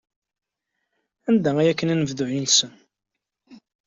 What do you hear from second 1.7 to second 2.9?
kkan anebdu-nsen?